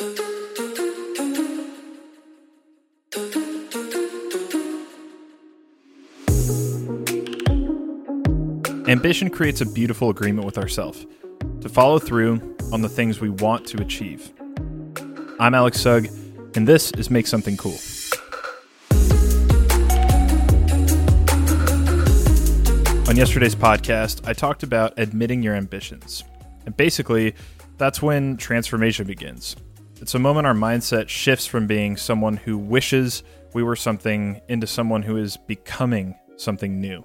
Ambition 0.00 0.16
creates 9.28 9.60
a 9.60 9.66
beautiful 9.66 10.08
agreement 10.08 10.46
with 10.46 10.56
ourselves 10.56 11.04
to 11.60 11.68
follow 11.68 11.98
through 11.98 12.56
on 12.72 12.80
the 12.80 12.88
things 12.88 13.20
we 13.20 13.28
want 13.28 13.66
to 13.66 13.82
achieve. 13.82 14.32
I'm 15.38 15.54
Alex 15.54 15.82
Sugg, 15.82 16.08
and 16.54 16.66
this 16.66 16.92
is 16.92 17.10
Make 17.10 17.26
Something 17.26 17.58
Cool. 17.58 17.76
On 23.06 23.16
yesterday's 23.16 23.54
podcast, 23.54 24.26
I 24.26 24.32
talked 24.32 24.62
about 24.62 24.94
admitting 24.96 25.42
your 25.42 25.54
ambitions. 25.54 26.24
And 26.64 26.74
basically, 26.74 27.34
that's 27.76 28.00
when 28.00 28.38
transformation 28.38 29.06
begins. 29.06 29.56
It's 30.00 30.14
a 30.14 30.18
moment 30.18 30.46
our 30.46 30.54
mindset 30.54 31.10
shifts 31.10 31.46
from 31.46 31.66
being 31.66 31.98
someone 31.98 32.38
who 32.38 32.56
wishes 32.56 33.22
we 33.52 33.62
were 33.62 33.76
something 33.76 34.40
into 34.48 34.66
someone 34.66 35.02
who 35.02 35.18
is 35.18 35.36
becoming 35.36 36.14
something 36.36 36.80
new. 36.80 37.04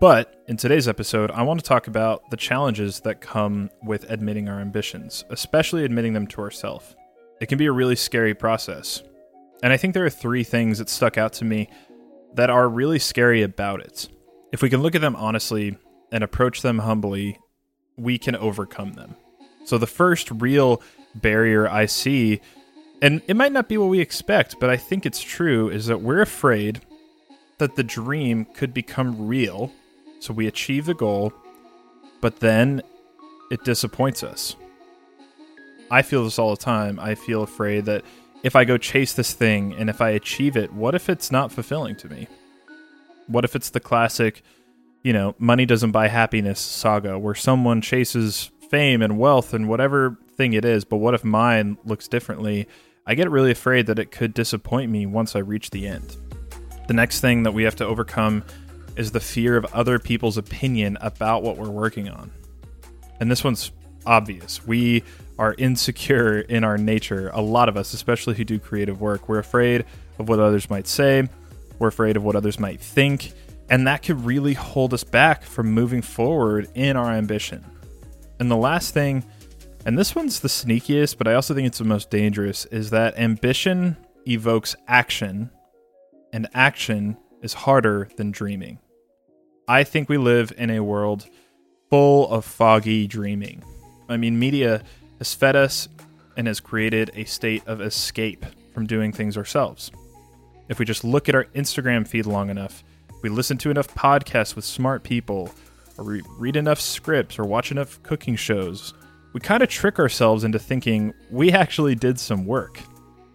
But 0.00 0.34
in 0.48 0.58
today's 0.58 0.86
episode, 0.86 1.30
I 1.30 1.40
want 1.40 1.58
to 1.58 1.64
talk 1.64 1.86
about 1.86 2.28
the 2.28 2.36
challenges 2.36 3.00
that 3.00 3.22
come 3.22 3.70
with 3.82 4.10
admitting 4.10 4.50
our 4.50 4.60
ambitions, 4.60 5.24
especially 5.30 5.82
admitting 5.86 6.12
them 6.12 6.26
to 6.26 6.42
ourselves. 6.42 6.94
It 7.40 7.46
can 7.46 7.56
be 7.56 7.66
a 7.66 7.72
really 7.72 7.96
scary 7.96 8.34
process. 8.34 9.02
And 9.62 9.72
I 9.72 9.78
think 9.78 9.94
there 9.94 10.04
are 10.04 10.10
three 10.10 10.44
things 10.44 10.76
that 10.76 10.90
stuck 10.90 11.16
out 11.16 11.32
to 11.34 11.46
me 11.46 11.70
that 12.34 12.50
are 12.50 12.68
really 12.68 12.98
scary 12.98 13.42
about 13.42 13.80
it. 13.80 14.08
If 14.52 14.60
we 14.60 14.68
can 14.68 14.82
look 14.82 14.94
at 14.94 15.00
them 15.00 15.16
honestly 15.16 15.78
and 16.12 16.22
approach 16.22 16.60
them 16.60 16.80
humbly, 16.80 17.38
we 17.96 18.18
can 18.18 18.36
overcome 18.36 18.92
them. 18.92 19.16
So, 19.64 19.78
the 19.78 19.86
first 19.86 20.30
real 20.30 20.82
barrier 21.14 21.68
I 21.68 21.86
see, 21.86 22.40
and 23.02 23.22
it 23.26 23.36
might 23.36 23.52
not 23.52 23.68
be 23.68 23.78
what 23.78 23.88
we 23.88 24.00
expect, 24.00 24.60
but 24.60 24.70
I 24.70 24.76
think 24.76 25.06
it's 25.06 25.22
true, 25.22 25.68
is 25.68 25.86
that 25.86 26.02
we're 26.02 26.20
afraid 26.20 26.82
that 27.58 27.76
the 27.76 27.82
dream 27.82 28.44
could 28.44 28.72
become 28.72 29.26
real 29.26 29.72
so 30.18 30.34
we 30.34 30.46
achieve 30.46 30.86
the 30.86 30.94
goal, 30.94 31.32
but 32.20 32.40
then 32.40 32.82
it 33.50 33.64
disappoints 33.64 34.22
us. 34.22 34.54
I 35.90 36.02
feel 36.02 36.24
this 36.24 36.38
all 36.38 36.50
the 36.50 36.62
time. 36.62 37.00
I 37.00 37.14
feel 37.14 37.42
afraid 37.42 37.86
that 37.86 38.04
if 38.42 38.54
I 38.54 38.64
go 38.64 38.78
chase 38.78 39.12
this 39.12 39.32
thing 39.32 39.74
and 39.74 39.90
if 39.90 40.00
I 40.00 40.10
achieve 40.10 40.56
it, 40.56 40.72
what 40.72 40.94
if 40.94 41.08
it's 41.08 41.32
not 41.32 41.50
fulfilling 41.50 41.96
to 41.96 42.08
me? 42.08 42.28
What 43.26 43.44
if 43.44 43.56
it's 43.56 43.70
the 43.70 43.80
classic, 43.80 44.42
you 45.02 45.12
know, 45.12 45.34
money 45.38 45.66
doesn't 45.66 45.90
buy 45.90 46.08
happiness 46.08 46.60
saga 46.60 47.18
where 47.18 47.34
someone 47.34 47.80
chases 47.80 48.50
fame 48.70 49.02
and 49.02 49.18
wealth 49.18 49.52
and 49.52 49.68
whatever 49.68 50.16
thing 50.40 50.54
it 50.54 50.64
is, 50.64 50.86
but 50.86 50.96
what 50.96 51.12
if 51.12 51.22
mine 51.22 51.76
looks 51.84 52.08
differently? 52.08 52.66
I 53.06 53.14
get 53.14 53.30
really 53.30 53.50
afraid 53.50 53.84
that 53.88 53.98
it 53.98 54.10
could 54.10 54.32
disappoint 54.32 54.90
me 54.90 55.04
once 55.04 55.36
I 55.36 55.40
reach 55.40 55.68
the 55.68 55.86
end. 55.86 56.16
The 56.88 56.94
next 56.94 57.20
thing 57.20 57.42
that 57.42 57.52
we 57.52 57.64
have 57.64 57.76
to 57.76 57.84
overcome 57.84 58.42
is 58.96 59.10
the 59.10 59.20
fear 59.20 59.58
of 59.58 59.66
other 59.74 59.98
people's 59.98 60.38
opinion 60.38 60.96
about 61.02 61.42
what 61.42 61.58
we're 61.58 61.68
working 61.68 62.08
on. 62.08 62.30
And 63.20 63.30
this 63.30 63.44
one's 63.44 63.70
obvious. 64.06 64.66
We 64.66 65.04
are 65.38 65.54
insecure 65.58 66.38
in 66.38 66.64
our 66.64 66.78
nature. 66.78 67.30
A 67.34 67.42
lot 67.42 67.68
of 67.68 67.76
us, 67.76 67.92
especially 67.92 68.34
who 68.34 68.44
do 68.44 68.58
creative 68.58 68.98
work, 68.98 69.28
we're 69.28 69.40
afraid 69.40 69.84
of 70.18 70.30
what 70.30 70.40
others 70.40 70.70
might 70.70 70.88
say, 70.88 71.28
we're 71.78 71.88
afraid 71.88 72.16
of 72.16 72.24
what 72.24 72.34
others 72.34 72.58
might 72.58 72.80
think, 72.80 73.32
and 73.68 73.86
that 73.86 74.02
could 74.02 74.24
really 74.24 74.54
hold 74.54 74.94
us 74.94 75.04
back 75.04 75.42
from 75.42 75.70
moving 75.70 76.00
forward 76.00 76.66
in 76.74 76.96
our 76.96 77.10
ambition. 77.10 77.62
And 78.38 78.50
the 78.50 78.56
last 78.56 78.94
thing, 78.94 79.22
and 79.84 79.98
this 79.98 80.14
one's 80.14 80.40
the 80.40 80.48
sneakiest, 80.48 81.18
but 81.18 81.26
I 81.26 81.34
also 81.34 81.54
think 81.54 81.66
it's 81.66 81.78
the 81.78 81.84
most 81.84 82.10
dangerous, 82.10 82.66
is 82.66 82.90
that 82.90 83.18
ambition 83.18 83.96
evokes 84.26 84.76
action, 84.86 85.50
and 86.32 86.48
action 86.54 87.16
is 87.42 87.54
harder 87.54 88.08
than 88.16 88.30
dreaming. 88.30 88.78
I 89.66 89.84
think 89.84 90.08
we 90.08 90.18
live 90.18 90.52
in 90.56 90.70
a 90.70 90.80
world 90.80 91.26
full 91.88 92.28
of 92.28 92.44
foggy 92.44 93.06
dreaming. 93.06 93.62
I 94.08 94.16
mean, 94.16 94.38
media 94.38 94.82
has 95.18 95.34
fed 95.34 95.56
us 95.56 95.88
and 96.36 96.46
has 96.46 96.60
created 96.60 97.10
a 97.14 97.24
state 97.24 97.62
of 97.66 97.80
escape 97.80 98.44
from 98.74 98.86
doing 98.86 99.12
things 99.12 99.36
ourselves. 99.36 99.90
If 100.68 100.78
we 100.78 100.84
just 100.84 101.04
look 101.04 101.28
at 101.28 101.34
our 101.34 101.44
Instagram 101.46 102.06
feed 102.06 102.26
long 102.26 102.50
enough, 102.50 102.84
we 103.22 103.28
listen 103.28 103.58
to 103.58 103.70
enough 103.70 103.88
podcasts 103.94 104.54
with 104.54 104.64
smart 104.64 105.02
people, 105.02 105.52
or 105.98 106.04
we 106.04 106.22
read 106.38 106.56
enough 106.56 106.80
scripts 106.80 107.38
or 107.38 107.44
watch 107.44 107.70
enough 107.70 108.02
cooking 108.02 108.36
shows, 108.36 108.94
we 109.32 109.40
kind 109.40 109.62
of 109.62 109.68
trick 109.68 109.98
ourselves 109.98 110.44
into 110.44 110.58
thinking 110.58 111.14
we 111.30 111.52
actually 111.52 111.94
did 111.94 112.18
some 112.18 112.46
work. 112.46 112.80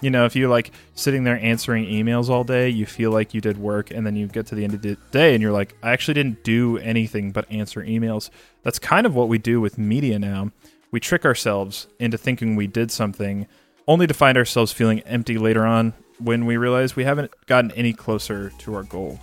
You 0.00 0.10
know, 0.10 0.24
if 0.24 0.34
you're 0.34 0.48
like 0.48 0.72
sitting 0.94 1.24
there 1.24 1.38
answering 1.38 1.84
emails 1.84 2.30
all 2.30 2.44
day, 2.44 2.70
you 2.70 2.86
feel 2.86 3.10
like 3.10 3.34
you 3.34 3.40
did 3.40 3.58
work, 3.58 3.90
and 3.90 4.06
then 4.06 4.16
you 4.16 4.28
get 4.28 4.46
to 4.46 4.54
the 4.54 4.64
end 4.64 4.72
of 4.72 4.82
the 4.82 4.96
day 5.10 5.34
and 5.34 5.42
you're 5.42 5.52
like, 5.52 5.76
I 5.82 5.90
actually 5.90 6.14
didn't 6.14 6.42
do 6.42 6.78
anything 6.78 7.32
but 7.32 7.50
answer 7.50 7.82
emails. 7.82 8.30
That's 8.62 8.78
kind 8.78 9.06
of 9.06 9.14
what 9.14 9.28
we 9.28 9.38
do 9.38 9.60
with 9.60 9.76
media 9.76 10.18
now. 10.18 10.52
We 10.90 11.00
trick 11.00 11.24
ourselves 11.24 11.86
into 11.98 12.16
thinking 12.16 12.56
we 12.56 12.66
did 12.66 12.90
something, 12.90 13.46
only 13.86 14.06
to 14.06 14.14
find 14.14 14.38
ourselves 14.38 14.72
feeling 14.72 15.00
empty 15.00 15.38
later 15.38 15.66
on 15.66 15.92
when 16.18 16.46
we 16.46 16.56
realize 16.56 16.96
we 16.96 17.04
haven't 17.04 17.30
gotten 17.46 17.70
any 17.72 17.92
closer 17.92 18.50
to 18.58 18.74
our 18.74 18.82
goal. 18.82 19.20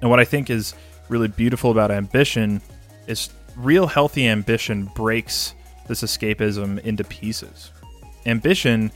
And 0.00 0.10
what 0.10 0.20
I 0.20 0.24
think 0.24 0.50
is 0.50 0.74
really 1.08 1.28
beautiful 1.28 1.70
about 1.70 1.90
ambition 1.90 2.62
is 3.06 3.30
real 3.56 3.86
healthy 3.86 4.26
ambition 4.26 4.90
breaks 4.94 5.54
this 5.86 6.02
escapism 6.02 6.78
into 6.80 7.04
pieces. 7.04 7.70
Ambition 8.26 8.90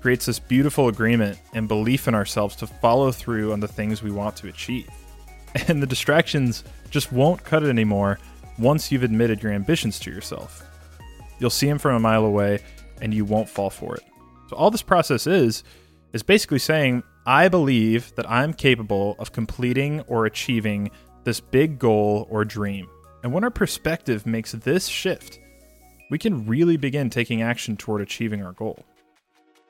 creates 0.00 0.26
this 0.26 0.38
beautiful 0.38 0.88
agreement 0.88 1.38
and 1.54 1.68
belief 1.68 2.08
in 2.08 2.14
ourselves 2.14 2.56
to 2.56 2.66
follow 2.66 3.10
through 3.10 3.52
on 3.52 3.60
the 3.60 3.68
things 3.68 4.02
we 4.02 4.10
want 4.10 4.36
to 4.36 4.48
achieve. 4.48 4.88
And 5.66 5.82
the 5.82 5.86
distractions 5.86 6.62
just 6.90 7.10
won't 7.10 7.42
cut 7.42 7.62
it 7.62 7.70
anymore 7.70 8.18
once 8.58 8.92
you've 8.92 9.02
admitted 9.02 9.42
your 9.42 9.52
ambitions 9.52 9.98
to 10.00 10.10
yourself. 10.10 10.62
You'll 11.38 11.50
see 11.50 11.66
them 11.66 11.78
from 11.78 11.94
a 11.94 12.00
mile 12.00 12.24
away 12.26 12.60
and 13.00 13.14
you 13.14 13.24
won't 13.24 13.48
fall 13.48 13.70
for 13.70 13.96
it. 13.96 14.04
So, 14.48 14.56
all 14.56 14.70
this 14.70 14.82
process 14.82 15.26
is, 15.26 15.64
is 16.12 16.22
basically 16.22 16.58
saying, 16.58 17.02
I 17.26 17.48
believe 17.48 18.14
that 18.16 18.30
I'm 18.30 18.52
capable 18.52 19.16
of 19.18 19.32
completing 19.32 20.00
or 20.02 20.26
achieving 20.26 20.90
this 21.24 21.40
big 21.40 21.78
goal 21.78 22.26
or 22.30 22.44
dream. 22.44 22.88
And 23.22 23.32
when 23.32 23.44
our 23.44 23.50
perspective 23.50 24.26
makes 24.26 24.52
this 24.52 24.86
shift, 24.86 25.38
we 26.10 26.18
can 26.18 26.46
really 26.46 26.76
begin 26.76 27.10
taking 27.10 27.42
action 27.42 27.76
toward 27.76 28.00
achieving 28.00 28.42
our 28.44 28.52
goal. 28.52 28.84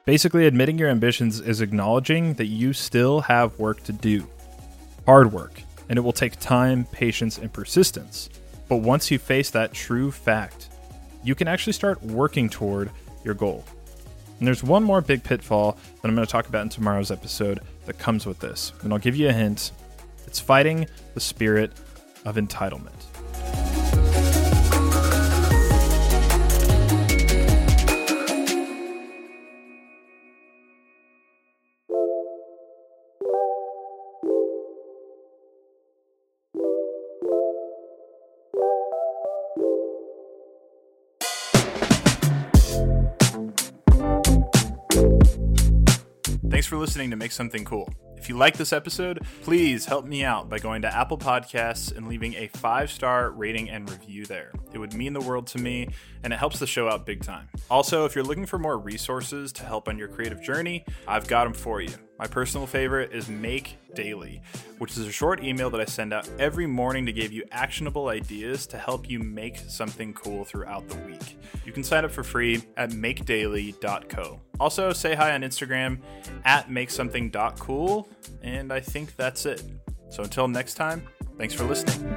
Basically, 0.04 0.46
admitting 0.46 0.78
your 0.78 0.88
ambitions 0.88 1.40
is 1.40 1.60
acknowledging 1.60 2.34
that 2.34 2.46
you 2.46 2.72
still 2.72 3.20
have 3.20 3.58
work 3.58 3.82
to 3.84 3.92
do. 3.92 4.26
Hard 5.04 5.32
work, 5.32 5.62
and 5.88 5.98
it 5.98 6.02
will 6.02 6.12
take 6.12 6.38
time, 6.38 6.84
patience, 6.92 7.38
and 7.38 7.52
persistence. 7.52 8.30
But 8.68 8.76
once 8.76 9.10
you 9.10 9.18
face 9.18 9.50
that 9.50 9.72
true 9.72 10.10
fact, 10.10 10.68
you 11.22 11.34
can 11.34 11.48
actually 11.48 11.72
start 11.72 12.02
working 12.02 12.48
toward 12.48 12.90
your 13.24 13.34
goal. 13.34 13.64
And 14.38 14.46
there's 14.46 14.62
one 14.62 14.84
more 14.84 15.00
big 15.00 15.24
pitfall 15.24 15.72
that 15.72 16.08
I'm 16.08 16.14
going 16.14 16.26
to 16.26 16.30
talk 16.30 16.48
about 16.48 16.62
in 16.62 16.68
tomorrow's 16.68 17.10
episode 17.10 17.60
that 17.86 17.98
comes 17.98 18.24
with 18.24 18.38
this. 18.38 18.72
And 18.82 18.92
I'll 18.92 18.98
give 18.98 19.16
you 19.16 19.28
a 19.28 19.32
hint 19.32 19.72
it's 20.28 20.38
fighting 20.38 20.86
the 21.14 21.20
spirit 21.20 21.72
of 22.26 22.36
entitlement. 22.36 23.07
For 46.68 46.76
listening 46.76 47.10
to 47.10 47.16
Make 47.16 47.32
Something 47.32 47.64
Cool. 47.64 47.90
If 48.18 48.28
you 48.28 48.36
like 48.36 48.56
this 48.56 48.72
episode, 48.72 49.20
please 49.42 49.86
help 49.86 50.04
me 50.04 50.22
out 50.22 50.48
by 50.48 50.58
going 50.58 50.82
to 50.82 50.94
Apple 50.94 51.16
Podcasts 51.16 51.96
and 51.96 52.08
leaving 52.08 52.34
a 52.34 52.48
five 52.48 52.90
star 52.90 53.30
rating 53.30 53.70
and 53.70 53.88
review 53.88 54.26
there. 54.26 54.52
It 54.72 54.78
would 54.78 54.92
mean 54.92 55.14
the 55.14 55.20
world 55.20 55.46
to 55.48 55.58
me, 55.58 55.88
and 56.22 56.32
it 56.32 56.36
helps 56.38 56.58
the 56.58 56.66
show 56.66 56.88
out 56.88 57.06
big 57.06 57.22
time. 57.22 57.48
Also, 57.70 58.04
if 58.04 58.14
you're 58.14 58.24
looking 58.24 58.44
for 58.44 58.58
more 58.58 58.76
resources 58.76 59.52
to 59.54 59.64
help 59.64 59.88
on 59.88 59.96
your 59.98 60.08
creative 60.08 60.42
journey, 60.42 60.84
I've 61.06 61.26
got 61.26 61.44
them 61.44 61.54
for 61.54 61.80
you. 61.80 61.94
My 62.18 62.26
personal 62.26 62.66
favorite 62.66 63.12
is 63.12 63.28
Make 63.28 63.78
Daily, 63.94 64.42
which 64.78 64.96
is 64.96 65.06
a 65.06 65.12
short 65.12 65.44
email 65.44 65.70
that 65.70 65.80
I 65.80 65.84
send 65.84 66.12
out 66.12 66.28
every 66.40 66.66
morning 66.66 67.06
to 67.06 67.12
give 67.12 67.32
you 67.32 67.44
actionable 67.52 68.08
ideas 68.08 68.66
to 68.68 68.78
help 68.78 69.08
you 69.08 69.20
make 69.20 69.56
something 69.56 70.12
cool 70.14 70.44
throughout 70.44 70.88
the 70.88 70.96
week. 70.96 71.38
You 71.64 71.72
can 71.72 71.84
sign 71.84 72.04
up 72.04 72.10
for 72.10 72.24
free 72.24 72.64
at 72.76 72.90
makedaily.co. 72.90 74.40
Also, 74.58 74.92
say 74.92 75.14
hi 75.14 75.32
on 75.32 75.42
Instagram 75.42 76.00
at 76.44 76.68
makesomething.cool, 76.68 78.08
and 78.42 78.72
I 78.72 78.80
think 78.80 79.14
that's 79.14 79.46
it. 79.46 79.62
So 80.10 80.24
until 80.24 80.48
next 80.48 80.74
time, 80.74 81.06
thanks 81.36 81.54
for 81.54 81.64
listening. 81.64 82.16